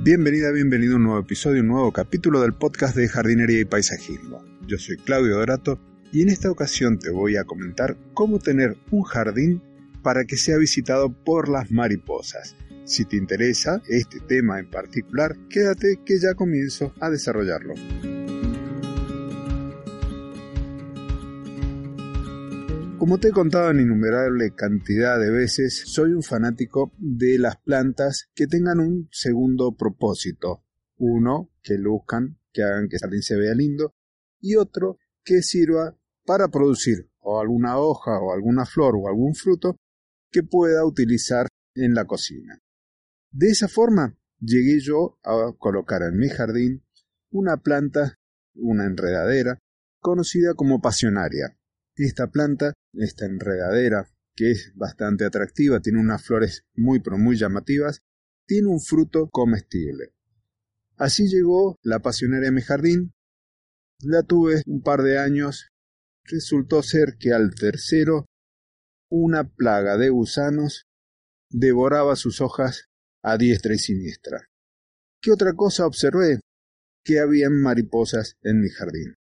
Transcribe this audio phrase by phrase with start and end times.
[0.00, 4.44] Bienvenida, bienvenido a un nuevo episodio, un nuevo capítulo del podcast de jardinería y paisajismo.
[4.64, 5.80] Yo soy Claudio Dorato
[6.12, 9.60] y en esta ocasión te voy a comentar cómo tener un jardín
[10.02, 12.54] para que sea visitado por las mariposas.
[12.84, 17.74] Si te interesa este tema en particular, quédate que ya comienzo a desarrollarlo.
[22.98, 28.28] Como te he contado en innumerable cantidad de veces, soy un fanático de las plantas
[28.34, 30.64] que tengan un segundo propósito.
[30.96, 33.94] Uno, que luzcan, que hagan que el jardín se vea lindo,
[34.40, 39.76] y otro, que sirva para producir o alguna hoja o alguna flor o algún fruto
[40.32, 41.46] que pueda utilizar
[41.76, 42.58] en la cocina.
[43.30, 46.84] De esa forma llegué yo a colocar en mi jardín
[47.30, 48.18] una planta,
[48.54, 49.60] una enredadera,
[50.00, 51.56] conocida como pasionaria.
[51.94, 58.00] Esta planta, esta enredadera, que es bastante atractiva, tiene unas flores muy pero muy llamativas,
[58.46, 60.14] tiene un fruto comestible.
[60.96, 63.12] Así llegó la pasionaria a mi jardín.
[64.00, 65.68] La tuve un par de años.
[66.24, 68.26] Resultó ser que al tercero
[69.10, 70.86] una plaga de gusanos
[71.50, 72.86] devoraba sus hojas
[73.22, 74.48] a diestra y siniestra.
[75.20, 76.40] ¿Qué otra cosa observé?
[77.04, 79.14] Que habían mariposas en mi jardín.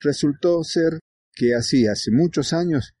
[0.00, 1.00] Resultó ser
[1.32, 2.92] que así hace muchos años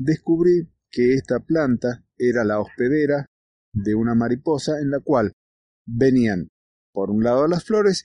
[0.00, 3.26] descubrí que esta planta era la hospedera
[3.72, 5.32] de una mariposa en la cual
[5.86, 6.48] venían
[6.92, 8.04] por un lado las flores,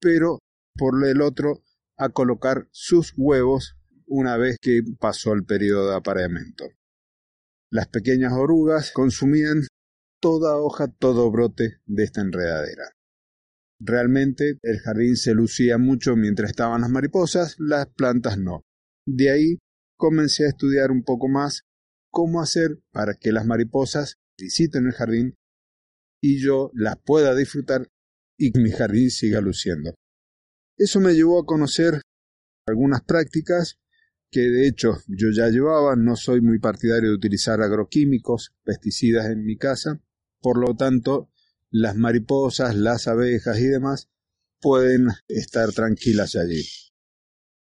[0.00, 0.38] pero
[0.76, 1.62] por el otro
[1.98, 3.76] a colocar sus huevos
[4.06, 6.64] una vez que pasó el periodo de apareamiento.
[7.70, 9.62] Las pequeñas orugas consumían
[10.20, 12.92] toda hoja, todo brote de esta enredadera.
[13.80, 18.62] Realmente el jardín se lucía mucho mientras estaban las mariposas, las plantas no.
[19.06, 19.58] De ahí
[20.02, 21.62] comencé a estudiar un poco más
[22.10, 25.36] cómo hacer para que las mariposas visiten el jardín
[26.20, 27.88] y yo las pueda disfrutar
[28.36, 29.94] y que mi jardín siga luciendo.
[30.76, 32.02] Eso me llevó a conocer
[32.66, 33.78] algunas prácticas
[34.28, 39.44] que de hecho yo ya llevaba, no soy muy partidario de utilizar agroquímicos, pesticidas en
[39.44, 40.00] mi casa,
[40.40, 41.30] por lo tanto
[41.70, 44.08] las mariposas, las abejas y demás
[44.60, 46.64] pueden estar tranquilas allí.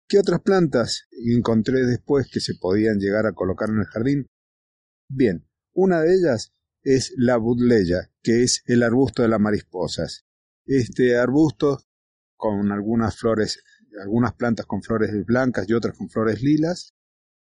[0.09, 4.25] ¿Qué otras plantas encontré después que se podían llegar a colocar en el jardín?
[5.07, 10.25] Bien, una de ellas es la budleya, que es el arbusto de las mariposas.
[10.65, 11.83] Este arbusto,
[12.35, 13.61] con algunas flores,
[14.01, 16.95] algunas plantas con flores blancas y otras con flores lilas,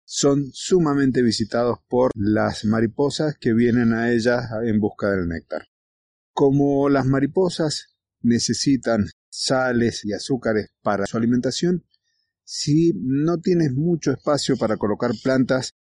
[0.03, 5.67] son sumamente visitados por las mariposas que vienen a ellas en busca del néctar.
[6.33, 11.85] Como las mariposas necesitan sales y azúcares para su alimentación,
[12.51, 15.75] si no tienes mucho espacio para colocar plantas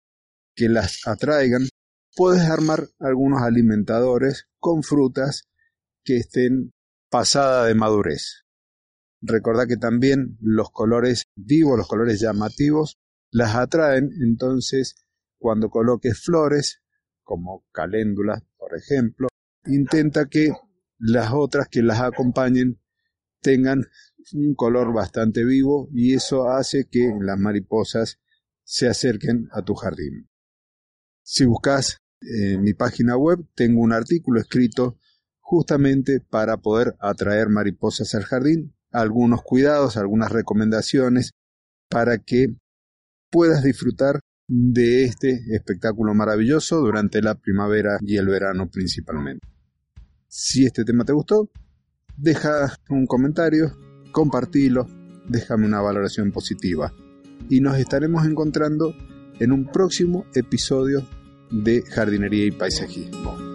[0.54, 1.62] que las atraigan,
[2.14, 5.44] puedes armar algunos alimentadores con frutas
[6.04, 6.74] que estén
[7.08, 8.44] pasada de madurez.
[9.22, 12.98] Recordad que también los colores vivos, los colores llamativos,
[13.30, 14.94] las atraen, entonces
[15.38, 16.82] cuando coloques flores,
[17.22, 19.28] como caléndulas, por ejemplo,
[19.64, 20.50] intenta que
[20.98, 22.78] las otras que las acompañen
[23.40, 23.86] tengan
[24.32, 28.18] un color bastante vivo y eso hace que las mariposas
[28.64, 30.28] se acerquen a tu jardín.
[31.22, 34.98] Si buscas en mi página web, tengo un artículo escrito
[35.40, 41.32] justamente para poder atraer mariposas al jardín, algunos cuidados, algunas recomendaciones
[41.88, 42.54] para que
[43.30, 49.46] puedas disfrutar de este espectáculo maravilloso durante la primavera y el verano principalmente.
[50.26, 51.50] Si este tema te gustó,
[52.16, 53.76] deja un comentario,
[54.18, 54.88] compartilo,
[55.28, 56.92] déjame una valoración positiva
[57.48, 58.92] y nos estaremos encontrando
[59.38, 61.06] en un próximo episodio
[61.52, 63.47] de jardinería y paisajismo.